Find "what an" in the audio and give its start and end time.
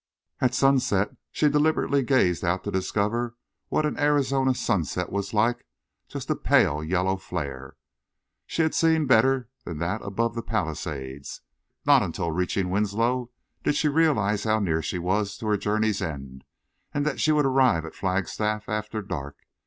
3.69-3.99